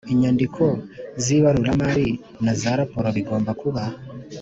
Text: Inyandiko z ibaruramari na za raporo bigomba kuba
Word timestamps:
Inyandiko 0.13 0.63
z 1.23 1.25
ibaruramari 1.37 2.07
na 2.43 2.53
za 2.61 2.71
raporo 2.79 3.07
bigomba 3.17 3.51
kuba 3.61 3.83